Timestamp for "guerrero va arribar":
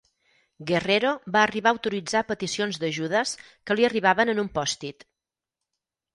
0.69-1.71